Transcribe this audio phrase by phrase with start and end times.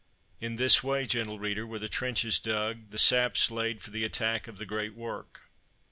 [0.39, 4.47] In this way, gentle reader, were the trenches dug, the saps laid for the attack
[4.47, 5.43] of the great work.